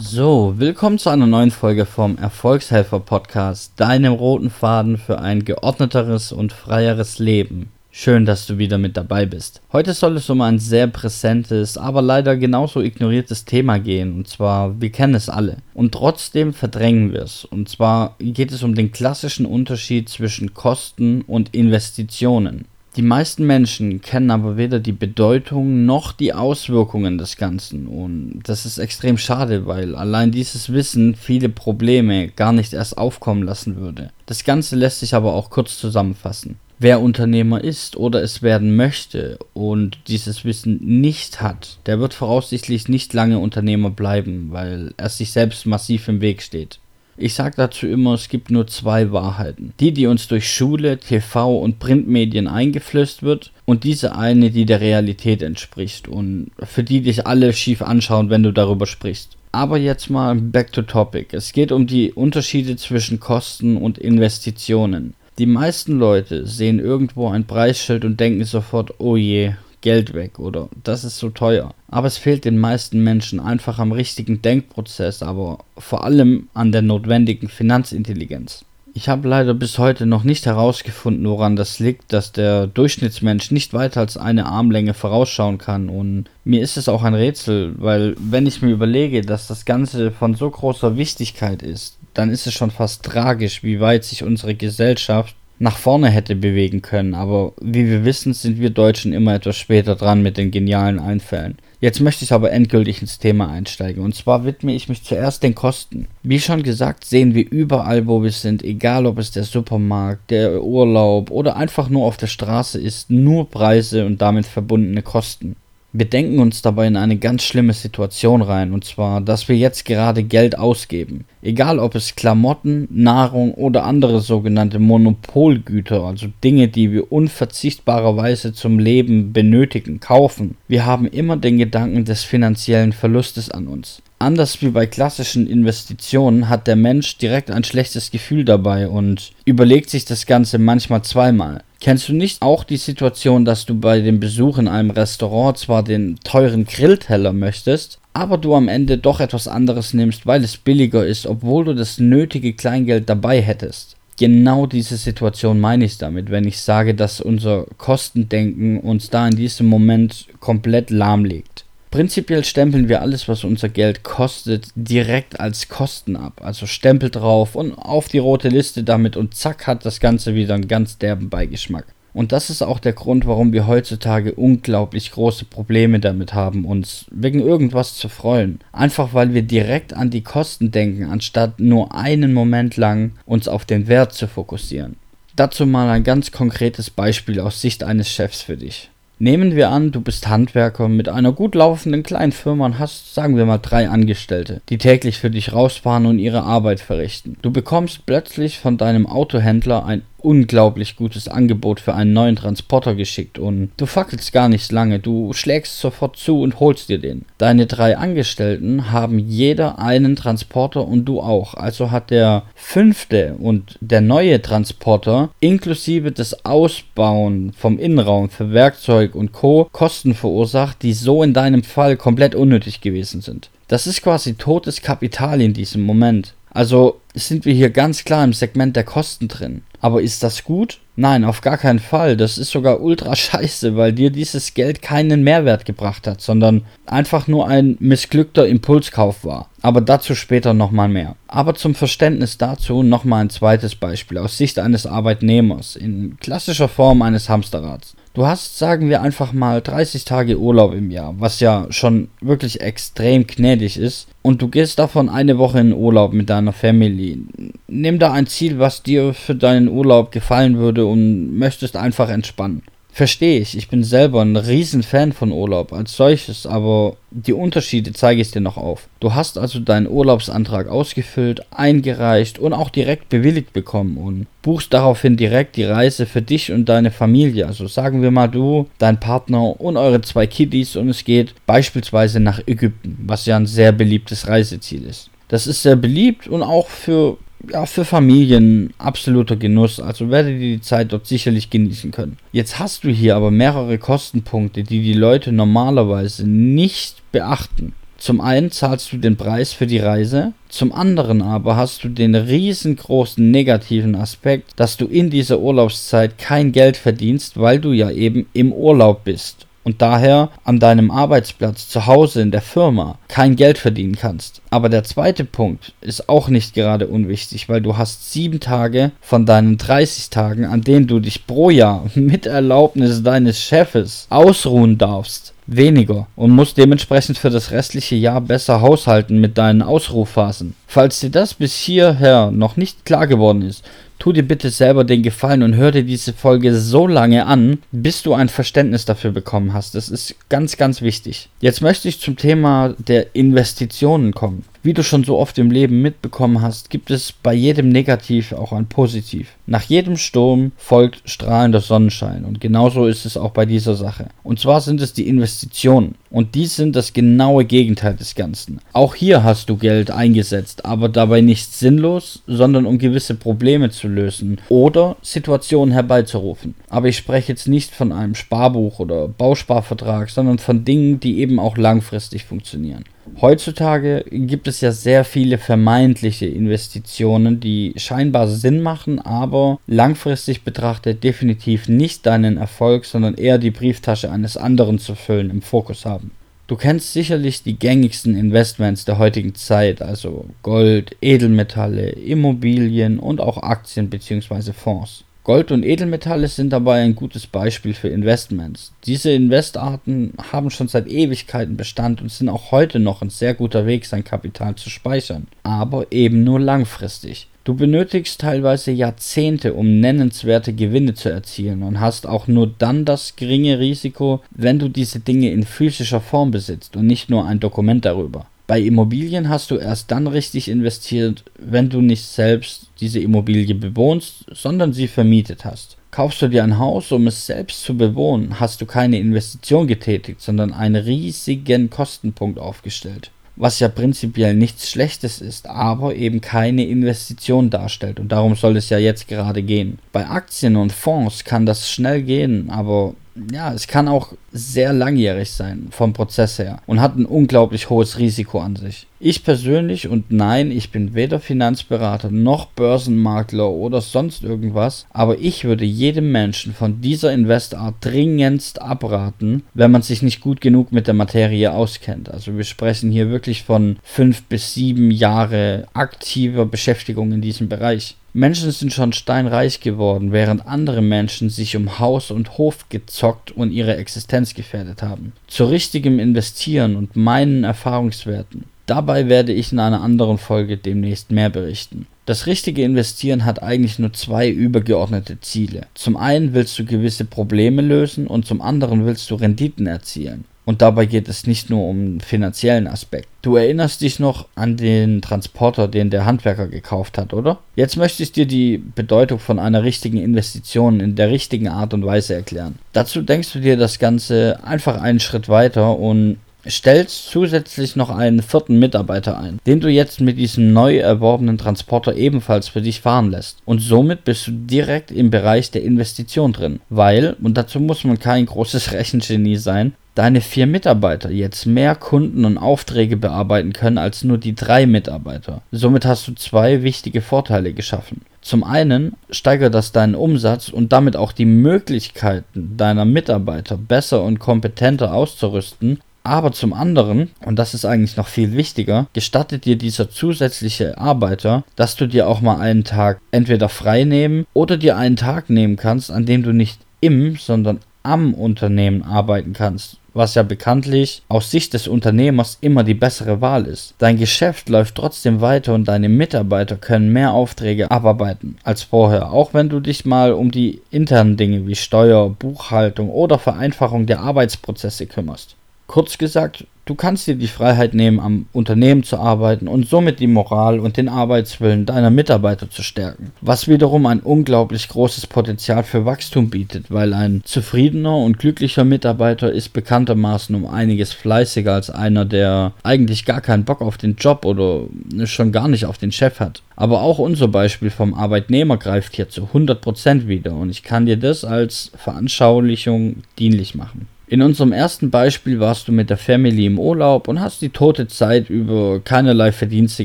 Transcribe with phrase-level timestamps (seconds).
[0.00, 6.30] So, willkommen zu einer neuen Folge vom Erfolgshelfer Podcast, deinem roten Faden für ein geordneteres
[6.30, 7.72] und freieres Leben.
[7.90, 9.60] Schön, dass du wieder mit dabei bist.
[9.72, 14.14] Heute soll es um ein sehr präsentes, aber leider genauso ignoriertes Thema gehen.
[14.14, 15.56] Und zwar, wir kennen es alle.
[15.74, 17.44] Und trotzdem verdrängen wir es.
[17.44, 22.66] Und zwar geht es um den klassischen Unterschied zwischen Kosten und Investitionen.
[22.98, 28.66] Die meisten Menschen kennen aber weder die Bedeutung noch die Auswirkungen des Ganzen und das
[28.66, 34.10] ist extrem schade, weil allein dieses Wissen viele Probleme gar nicht erst aufkommen lassen würde.
[34.26, 36.56] Das Ganze lässt sich aber auch kurz zusammenfassen.
[36.80, 42.88] Wer Unternehmer ist oder es werden möchte und dieses Wissen nicht hat, der wird voraussichtlich
[42.88, 46.80] nicht lange Unternehmer bleiben, weil er sich selbst massiv im Weg steht.
[47.20, 49.72] Ich sage dazu immer, es gibt nur zwei Wahrheiten.
[49.80, 54.80] Die, die uns durch Schule, TV und Printmedien eingeflößt wird und diese eine, die der
[54.80, 59.36] Realität entspricht und für die dich alle schief anschauen, wenn du darüber sprichst.
[59.50, 61.34] Aber jetzt mal back to topic.
[61.36, 65.14] Es geht um die Unterschiede zwischen Kosten und Investitionen.
[65.38, 70.68] Die meisten Leute sehen irgendwo ein Preisschild und denken sofort, oh je, Geld weg oder
[70.84, 71.74] das ist so teuer.
[71.88, 76.82] Aber es fehlt den meisten Menschen einfach am richtigen Denkprozess, aber vor allem an der
[76.82, 78.64] notwendigen Finanzintelligenz.
[78.94, 83.72] Ich habe leider bis heute noch nicht herausgefunden, woran das liegt, dass der Durchschnittsmensch nicht
[83.72, 85.88] weiter als eine Armlänge vorausschauen kann.
[85.88, 90.10] Und mir ist es auch ein Rätsel, weil wenn ich mir überlege, dass das Ganze
[90.10, 94.56] von so großer Wichtigkeit ist, dann ist es schon fast tragisch, wie weit sich unsere
[94.56, 97.14] Gesellschaft nach vorne hätte bewegen können.
[97.14, 101.58] Aber wie wir wissen, sind wir Deutschen immer etwas später dran mit den genialen Einfällen.
[101.80, 104.02] Jetzt möchte ich aber endgültig ins Thema einsteigen.
[104.02, 106.08] Und zwar widme ich mich zuerst den Kosten.
[106.24, 110.62] Wie schon gesagt, sehen wir überall, wo wir sind, egal ob es der Supermarkt, der
[110.62, 115.54] Urlaub oder einfach nur auf der Straße ist, nur Preise und damit verbundene Kosten.
[115.94, 119.86] Wir denken uns dabei in eine ganz schlimme Situation rein, und zwar, dass wir jetzt
[119.86, 121.24] gerade Geld ausgeben.
[121.40, 128.78] Egal ob es Klamotten, Nahrung oder andere sogenannte Monopolgüter, also Dinge, die wir unverzichtbarerweise zum
[128.78, 130.58] Leben benötigen, kaufen.
[130.68, 134.02] Wir haben immer den Gedanken des finanziellen Verlustes an uns.
[134.18, 139.88] Anders wie bei klassischen Investitionen hat der Mensch direkt ein schlechtes Gefühl dabei und überlegt
[139.88, 141.62] sich das Ganze manchmal zweimal.
[141.80, 145.84] Kennst du nicht auch die Situation, dass du bei dem Besuch in einem Restaurant zwar
[145.84, 151.06] den teuren Grillteller möchtest, aber du am Ende doch etwas anderes nimmst, weil es billiger
[151.06, 153.94] ist, obwohl du das nötige Kleingeld dabei hättest?
[154.18, 159.36] Genau diese Situation meine ich damit, wenn ich sage, dass unser Kostendenken uns da in
[159.36, 161.64] diesem Moment komplett lahmlegt.
[161.98, 166.40] Prinzipiell stempeln wir alles, was unser Geld kostet, direkt als Kosten ab.
[166.44, 170.54] Also Stempel drauf und auf die rote Liste damit und zack hat das Ganze wieder
[170.54, 171.86] einen ganz derben Beigeschmack.
[172.12, 177.06] Und das ist auch der Grund, warum wir heutzutage unglaublich große Probleme damit haben, uns
[177.10, 178.60] wegen irgendwas zu freuen.
[178.70, 183.64] Einfach weil wir direkt an die Kosten denken, anstatt nur einen Moment lang uns auf
[183.64, 184.94] den Wert zu fokussieren.
[185.34, 188.88] Dazu mal ein ganz konkretes Beispiel aus Sicht eines Chefs für dich.
[189.20, 193.36] Nehmen wir an, du bist Handwerker mit einer gut laufenden kleinen Firma und hast, sagen
[193.36, 197.36] wir mal, drei Angestellte, die täglich für dich rausfahren und ihre Arbeit verrichten.
[197.42, 203.38] Du bekommst plötzlich von deinem Autohändler ein unglaublich gutes Angebot für einen neuen Transporter geschickt
[203.38, 207.24] und du fackelst gar nicht lange, du schlägst sofort zu und holst dir den.
[207.38, 213.78] Deine drei Angestellten haben jeder einen Transporter und du auch, also hat der fünfte und
[213.80, 219.68] der neue Transporter inklusive des Ausbauen vom Innenraum für Werkzeug und Co.
[219.72, 223.50] Kosten verursacht, die so in deinem Fall komplett unnötig gewesen sind.
[223.68, 226.34] Das ist quasi totes Kapital in diesem Moment.
[226.50, 229.62] Also sind wir hier ganz klar im Segment der Kosten drin.
[229.80, 230.78] Aber ist das gut?
[230.96, 232.16] Nein, auf gar keinen Fall.
[232.16, 237.28] Das ist sogar ultra scheiße, weil dir dieses Geld keinen Mehrwert gebracht hat, sondern einfach
[237.28, 239.48] nur ein missglückter Impulskauf war.
[239.62, 241.14] Aber dazu später nochmal mehr.
[241.28, 247.02] Aber zum Verständnis dazu nochmal ein zweites Beispiel aus Sicht eines Arbeitnehmers in klassischer Form
[247.02, 247.94] eines Hamsterrads.
[248.18, 252.60] Du hast, sagen wir einfach mal, 30 Tage Urlaub im Jahr, was ja schon wirklich
[252.60, 254.08] extrem gnädig ist.
[254.22, 257.22] Und du gehst davon eine Woche in Urlaub mit deiner Family.
[257.68, 262.62] Nimm da ein Ziel, was dir für deinen Urlaub gefallen würde und möchtest einfach entspannen.
[262.92, 267.92] Verstehe ich, ich bin selber ein riesen Fan von Urlaub als solches, aber die Unterschiede
[267.92, 268.88] zeige ich dir noch auf.
[268.98, 275.16] Du hast also deinen Urlaubsantrag ausgefüllt, eingereicht und auch direkt bewilligt bekommen und buchst daraufhin
[275.16, 277.46] direkt die Reise für dich und deine Familie.
[277.46, 282.18] Also sagen wir mal du, dein Partner und eure zwei Kiddies und es geht beispielsweise
[282.18, 285.10] nach Ägypten, was ja ein sehr beliebtes Reiseziel ist.
[285.28, 287.18] Das ist sehr beliebt und auch für
[287.50, 289.80] ja, für Familien absoluter Genuss.
[289.80, 292.18] Also werdet ihr die Zeit dort sicherlich genießen können.
[292.32, 297.74] Jetzt hast du hier aber mehrere Kostenpunkte, die die Leute normalerweise nicht beachten.
[297.96, 302.14] Zum einen zahlst du den Preis für die Reise, zum anderen aber hast du den
[302.14, 308.26] riesengroßen negativen Aspekt, dass du in dieser Urlaubszeit kein Geld verdienst, weil du ja eben
[308.34, 313.58] im Urlaub bist und daher an deinem Arbeitsplatz, zu Hause, in der Firma kein Geld
[313.58, 314.40] verdienen kannst.
[314.48, 319.26] Aber der zweite Punkt ist auch nicht gerade unwichtig, weil du hast sieben Tage von
[319.26, 325.34] deinen 30 Tagen, an denen du dich pro Jahr mit Erlaubnis deines Chefes ausruhen darfst
[325.50, 330.54] weniger und musst dementsprechend für das restliche Jahr besser haushalten mit deinen Ausrufphasen.
[330.66, 333.64] Falls dir das bis hierher noch nicht klar geworden ist,
[333.98, 338.02] tu dir bitte selber den Gefallen und hör dir diese Folge so lange an, bis
[338.02, 339.74] du ein Verständnis dafür bekommen hast.
[339.74, 341.28] Das ist ganz, ganz wichtig.
[341.40, 344.44] Jetzt möchte ich zum Thema der Investitionen kommen.
[344.60, 348.52] Wie du schon so oft im Leben mitbekommen hast, gibt es bei jedem Negativ auch
[348.52, 349.36] ein Positiv.
[349.46, 354.08] Nach jedem Sturm folgt strahlender Sonnenschein und genauso ist es auch bei dieser Sache.
[354.24, 358.60] Und zwar sind es die Investitionen und die sind das genaue Gegenteil des Ganzen.
[358.72, 363.86] Auch hier hast du Geld eingesetzt, aber dabei nicht sinnlos, sondern um gewisse Probleme zu
[363.86, 366.56] lösen oder Situationen herbeizurufen.
[366.68, 371.38] Aber ich spreche jetzt nicht von einem Sparbuch oder Bausparvertrag, sondern von Dingen, die eben
[371.38, 372.84] auch langfristig funktionieren.
[373.20, 381.02] Heutzutage gibt es ja sehr viele vermeintliche Investitionen, die scheinbar Sinn machen, aber langfristig betrachtet
[381.02, 386.12] definitiv nicht deinen Erfolg, sondern eher die Brieftasche eines anderen zu füllen im Fokus haben.
[386.46, 393.42] Du kennst sicherlich die gängigsten Investments der heutigen Zeit, also Gold, Edelmetalle, Immobilien und auch
[393.42, 394.52] Aktien bzw.
[394.54, 395.04] Fonds.
[395.28, 398.72] Gold und Edelmetalle sind dabei ein gutes Beispiel für Investments.
[398.86, 403.66] Diese Investarten haben schon seit Ewigkeiten Bestand und sind auch heute noch ein sehr guter
[403.66, 407.28] Weg, sein Kapital zu speichern, aber eben nur langfristig.
[407.44, 413.14] Du benötigst teilweise Jahrzehnte, um nennenswerte Gewinne zu erzielen und hast auch nur dann das
[413.14, 417.84] geringe Risiko, wenn du diese Dinge in physischer Form besitzt und nicht nur ein Dokument
[417.84, 418.28] darüber.
[418.48, 424.24] Bei Immobilien hast du erst dann richtig investiert, wenn du nicht selbst diese Immobilie bewohnst,
[424.32, 425.76] sondern sie vermietet hast.
[425.90, 430.22] Kaufst du dir ein Haus, um es selbst zu bewohnen, hast du keine Investition getätigt,
[430.22, 433.10] sondern einen riesigen Kostenpunkt aufgestellt.
[433.36, 438.00] Was ja prinzipiell nichts Schlechtes ist, aber eben keine Investition darstellt.
[438.00, 439.78] Und darum soll es ja jetzt gerade gehen.
[439.92, 442.94] Bei Aktien und Fonds kann das schnell gehen, aber
[443.32, 447.98] ja, es kann auch sehr langjährig sein vom Prozess her und hat ein unglaublich hohes
[447.98, 448.86] Risiko an sich.
[449.00, 455.44] Ich persönlich und nein, ich bin weder Finanzberater noch Börsenmakler oder sonst irgendwas, aber ich
[455.44, 460.86] würde jedem Menschen von dieser Investart dringendst abraten, wenn man sich nicht gut genug mit
[460.88, 462.10] der Materie auskennt.
[462.10, 467.96] Also wir sprechen hier wirklich von fünf bis sieben Jahre aktiver Beschäftigung in diesem Bereich.
[468.18, 473.52] Menschen sind schon steinreich geworden, während andere Menschen sich um Haus und Hof gezockt und
[473.52, 475.12] ihre Existenz gefährdet haben.
[475.28, 478.46] Zu richtigem Investieren und meinen Erfahrungswerten.
[478.66, 481.86] Dabei werde ich in einer anderen Folge demnächst mehr berichten.
[482.06, 485.66] Das richtige Investieren hat eigentlich nur zwei übergeordnete Ziele.
[485.74, 490.24] Zum einen willst du gewisse Probleme lösen und zum anderen willst du Renditen erzielen.
[490.48, 493.06] Und dabei geht es nicht nur um finanziellen Aspekt.
[493.20, 497.40] Du erinnerst dich noch an den Transporter, den der Handwerker gekauft hat, oder?
[497.54, 501.84] Jetzt möchte ich dir die Bedeutung von einer richtigen Investition in der richtigen Art und
[501.84, 502.58] Weise erklären.
[502.72, 506.16] Dazu denkst du dir das Ganze einfach einen Schritt weiter und
[506.48, 511.94] stellst zusätzlich noch einen vierten Mitarbeiter ein, den du jetzt mit diesem neu erworbenen Transporter
[511.94, 513.38] ebenfalls für dich fahren lässt.
[513.44, 517.98] Und somit bist du direkt im Bereich der Investition drin, weil, und dazu muss man
[517.98, 524.04] kein großes Rechengenie sein, deine vier Mitarbeiter jetzt mehr Kunden und Aufträge bearbeiten können als
[524.04, 525.42] nur die drei Mitarbeiter.
[525.50, 528.02] Somit hast du zwei wichtige Vorteile geschaffen.
[528.22, 534.20] Zum einen steigert das deinen Umsatz und damit auch die Möglichkeiten deiner Mitarbeiter besser und
[534.20, 539.90] kompetenter auszurüsten aber zum anderen, und das ist eigentlich noch viel wichtiger, gestattet dir dieser
[539.90, 544.96] zusätzliche Arbeiter, dass du dir auch mal einen Tag entweder frei nehmen oder dir einen
[544.96, 550.22] Tag nehmen kannst, an dem du nicht im, sondern am Unternehmen arbeiten kannst, was ja
[550.22, 553.74] bekanntlich aus Sicht des Unternehmers immer die bessere Wahl ist.
[553.78, 559.34] Dein Geschäft läuft trotzdem weiter und deine Mitarbeiter können mehr Aufträge abarbeiten als vorher, auch
[559.34, 564.86] wenn du dich mal um die internen Dinge wie Steuer, Buchhaltung oder Vereinfachung der Arbeitsprozesse
[564.86, 565.36] kümmerst.
[565.66, 570.06] Kurz gesagt, du kannst dir die Freiheit nehmen, am Unternehmen zu arbeiten und somit die
[570.06, 573.12] Moral und den Arbeitswillen deiner Mitarbeiter zu stärken.
[573.22, 579.32] Was wiederum ein unglaublich großes Potenzial für Wachstum bietet, weil ein zufriedener und glücklicher Mitarbeiter
[579.32, 584.26] ist bekanntermaßen um einiges fleißiger als einer, der eigentlich gar keinen Bock auf den Job
[584.26, 584.66] oder
[585.04, 586.42] schon gar nicht auf den Chef hat.
[586.54, 590.98] Aber auch unser Beispiel vom Arbeitnehmer greift hier zu 100% wieder und ich kann dir
[590.98, 593.86] das als Veranschaulichung dienlich machen.
[594.10, 597.88] In unserem ersten Beispiel warst du mit der Family im Urlaub und hast die tote
[597.88, 599.84] Zeit über keinerlei Verdienste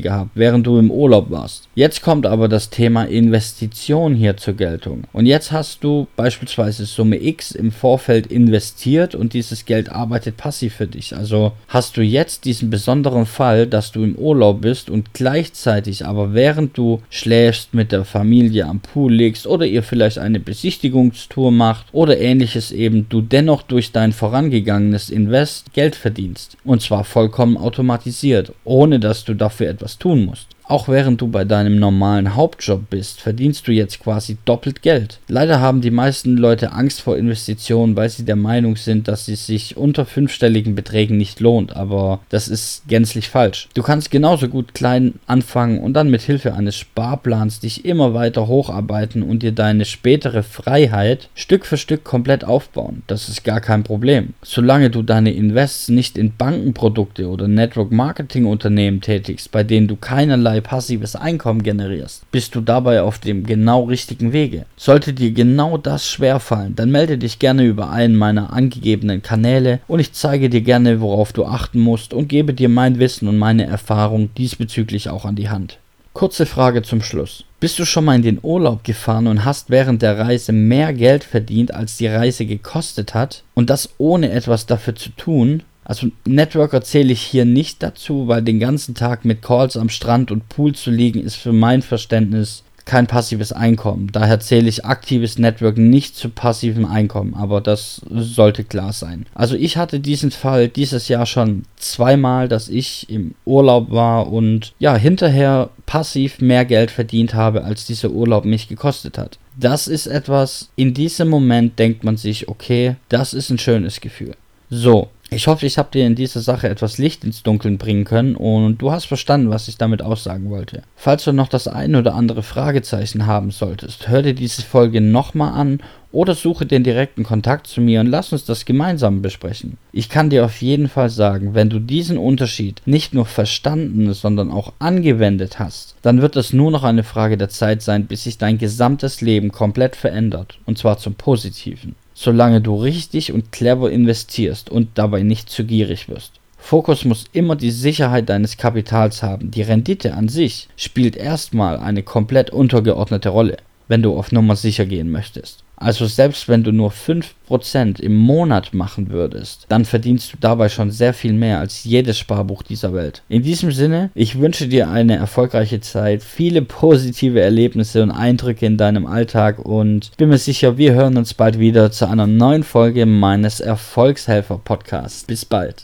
[0.00, 1.68] gehabt, während du im Urlaub warst.
[1.74, 5.02] Jetzt kommt aber das Thema Investition hier zur Geltung.
[5.12, 10.76] Und jetzt hast du beispielsweise Summe X im Vorfeld investiert und dieses Geld arbeitet passiv
[10.76, 11.14] für dich.
[11.14, 16.32] Also hast du jetzt diesen besonderen Fall, dass du im Urlaub bist und gleichzeitig aber
[16.32, 21.88] während du schläfst mit der Familie am Pool liegst oder ihr vielleicht eine Besichtigungstour macht
[21.92, 26.56] oder ähnliches eben, du dennoch durch dein vorangegangenes Invest Geld verdienst.
[26.64, 30.53] Und zwar vollkommen automatisiert, ohne dass du dafür etwas tun musst.
[30.66, 35.20] Auch während du bei deinem normalen Hauptjob bist, verdienst du jetzt quasi doppelt Geld.
[35.28, 39.46] Leider haben die meisten Leute Angst vor Investitionen, weil sie der Meinung sind, dass es
[39.46, 43.68] sich unter fünfstelligen Beträgen nicht lohnt, aber das ist gänzlich falsch.
[43.74, 48.46] Du kannst genauso gut klein anfangen und dann mit Hilfe eines Sparplans dich immer weiter
[48.46, 53.02] hocharbeiten und dir deine spätere Freiheit Stück für Stück komplett aufbauen.
[53.06, 54.32] Das ist gar kein Problem.
[54.42, 59.96] Solange du deine Invests nicht in Bankenprodukte oder Network Marketing Unternehmen tätigst, bei denen du
[59.96, 64.66] keinerlei keinerlei passives Einkommen generierst, bist du dabei auf dem genau richtigen Wege.
[64.76, 70.00] Sollte dir genau das schwerfallen, dann melde dich gerne über einen meiner angegebenen Kanäle und
[70.00, 73.66] ich zeige dir gerne, worauf du achten musst und gebe dir mein Wissen und meine
[73.66, 75.78] Erfahrung diesbezüglich auch an die Hand.
[76.12, 77.44] Kurze Frage zum Schluss.
[77.58, 81.24] Bist du schon mal in den Urlaub gefahren und hast während der Reise mehr Geld
[81.24, 83.42] verdient, als die Reise gekostet hat?
[83.54, 85.64] Und das ohne etwas dafür zu tun?
[85.84, 90.30] Also Networker zähle ich hier nicht dazu, weil den ganzen Tag mit Calls am Strand
[90.30, 94.10] und Pool zu liegen ist für mein Verständnis kein passives Einkommen.
[94.12, 99.26] Daher zähle ich aktives Network nicht zu passivem Einkommen, aber das sollte klar sein.
[99.34, 104.74] Also ich hatte diesen Fall dieses Jahr schon zweimal, dass ich im Urlaub war und
[104.78, 109.38] ja, hinterher passiv mehr Geld verdient habe, als dieser Urlaub mich gekostet hat.
[109.56, 114.34] Das ist etwas, in diesem Moment denkt man sich, okay, das ist ein schönes Gefühl.
[114.68, 118.36] So, ich hoffe, ich habe dir in dieser Sache etwas Licht ins Dunkeln bringen können
[118.36, 120.82] und du hast verstanden, was ich damit aussagen wollte.
[120.96, 125.52] Falls du noch das ein oder andere Fragezeichen haben solltest, hör dir diese Folge nochmal
[125.52, 125.80] an
[126.12, 129.78] oder suche den direkten Kontakt zu mir und lass uns das gemeinsam besprechen.
[129.92, 134.52] Ich kann dir auf jeden Fall sagen, wenn du diesen Unterschied nicht nur verstanden, sondern
[134.52, 138.38] auch angewendet hast, dann wird es nur noch eine Frage der Zeit sein, bis sich
[138.38, 144.70] dein gesamtes Leben komplett verändert, und zwar zum Positiven solange du richtig und clever investierst
[144.70, 146.32] und dabei nicht zu gierig wirst.
[146.56, 149.50] Fokus muss immer die Sicherheit deines Kapitals haben.
[149.50, 154.86] Die Rendite an sich spielt erstmal eine komplett untergeordnete Rolle, wenn du auf Nummer sicher
[154.86, 155.63] gehen möchtest.
[155.76, 160.90] Also selbst wenn du nur 5% im Monat machen würdest, dann verdienst du dabei schon
[160.90, 163.22] sehr viel mehr als jedes Sparbuch dieser Welt.
[163.28, 168.76] In diesem Sinne, ich wünsche dir eine erfolgreiche Zeit, viele positive Erlebnisse und Eindrücke in
[168.76, 173.06] deinem Alltag und bin mir sicher, wir hören uns bald wieder zu einer neuen Folge
[173.06, 175.24] meines Erfolgshelfer Podcasts.
[175.24, 175.82] Bis bald.